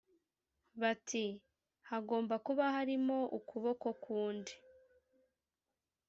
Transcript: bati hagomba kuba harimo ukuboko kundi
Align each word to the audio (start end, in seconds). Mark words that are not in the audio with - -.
bati 0.81 1.25
hagomba 1.89 2.35
kuba 2.45 2.65
harimo 2.75 3.17
ukuboko 3.37 3.87
kundi 4.03 4.53